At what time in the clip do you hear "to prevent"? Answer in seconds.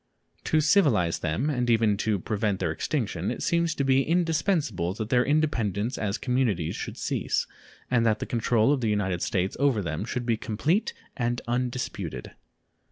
1.97-2.59